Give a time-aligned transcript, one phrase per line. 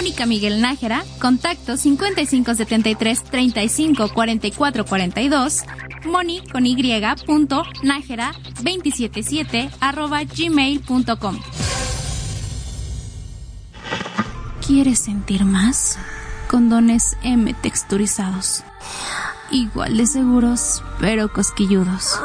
[0.00, 5.62] Mónica Miguel Nájera, contacto 5573 35 44 42,
[6.06, 6.74] moni con y
[7.26, 8.32] punto nájera
[8.62, 11.38] 277 arroba gmail.com.
[14.66, 15.98] ¿Quieres sentir más?
[16.48, 18.62] Condones M texturizados.
[19.50, 22.18] Igual de seguros, pero cosquilludos.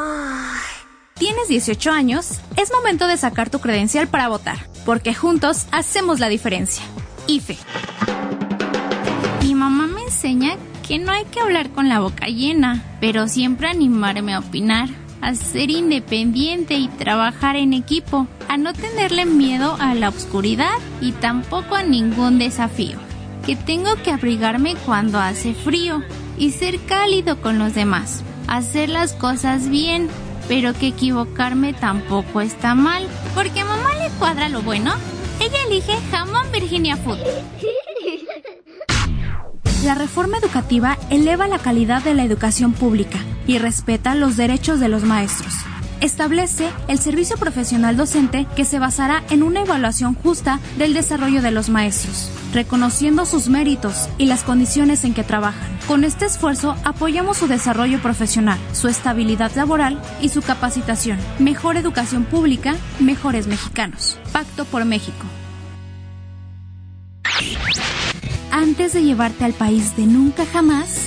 [1.12, 2.40] ¿Tienes 18 años?
[2.56, 6.82] Es momento de sacar tu credencial para votar, porque juntos hacemos la diferencia.
[7.26, 7.56] IFE.
[9.42, 13.68] Mi mamá me enseña que no hay que hablar con la boca llena, pero siempre
[13.68, 14.88] animarme a opinar,
[15.20, 21.12] a ser independiente y trabajar en equipo, a no tenerle miedo a la oscuridad y
[21.12, 22.98] tampoco a ningún desafío,
[23.44, 26.02] que tengo que abrigarme cuando hace frío
[26.38, 30.08] y ser cálido con los demás, hacer las cosas bien
[30.48, 34.92] pero que equivocarme tampoco está mal, porque a mamá le cuadra lo bueno.
[35.40, 37.18] Ella elige jamón Virginia Food.
[39.84, 44.88] La reforma educativa eleva la calidad de la educación pública y respeta los derechos de
[44.88, 45.52] los maestros.
[46.00, 51.50] Establece el servicio profesional docente que se basará en una evaluación justa del desarrollo de
[51.50, 55.68] los maestros, reconociendo sus méritos y las condiciones en que trabajan.
[55.88, 61.18] Con este esfuerzo apoyamos su desarrollo profesional, su estabilidad laboral y su capacitación.
[61.38, 64.18] Mejor educación pública, mejores mexicanos.
[64.32, 65.24] Pacto por México.
[68.52, 71.05] Antes de llevarte al país de nunca jamás,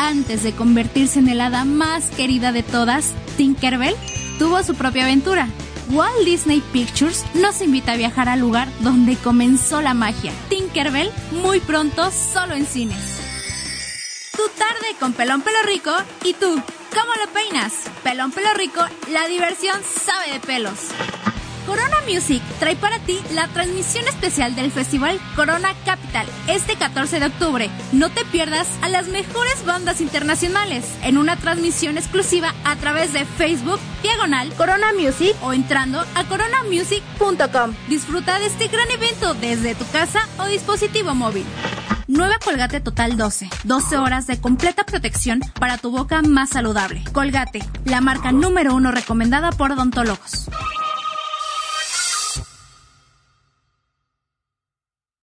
[0.00, 3.94] antes de convertirse en el hada más querida de todas, Tinkerbell
[4.38, 5.46] tuvo su propia aventura.
[5.90, 10.32] Walt Disney Pictures nos invita a viajar al lugar donde comenzó la magia.
[10.48, 11.10] Tinkerbell,
[11.42, 13.20] muy pronto solo en cines.
[14.34, 15.92] Tu tarde con Pelón Pelo Rico
[16.24, 17.72] y tú, ¿cómo lo peinas?
[18.02, 18.80] Pelón Pelo Rico,
[19.12, 20.78] la diversión sabe de pelos.
[21.70, 27.26] Corona Music trae para ti la transmisión especial del festival Corona Capital este 14 de
[27.26, 27.70] octubre.
[27.92, 33.24] No te pierdas a las mejores bandas internacionales en una transmisión exclusiva a través de
[33.24, 37.72] Facebook Diagonal Corona Music o entrando a coronamusic.com.
[37.88, 41.44] Disfruta de este gran evento desde tu casa o dispositivo móvil.
[42.08, 43.48] Nueva Colgate Total 12.
[43.62, 47.04] 12 horas de completa protección para tu boca más saludable.
[47.12, 50.48] Colgate, la marca número uno recomendada por odontólogos.